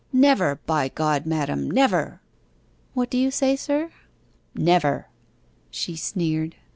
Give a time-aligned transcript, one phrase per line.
[0.11, 1.69] 'Never, by God, madam!
[1.69, 2.21] never!'
[2.95, 3.91] 'What do you say, sir?'
[4.55, 5.05] 'Never.'
[5.69, 6.55] She sneered.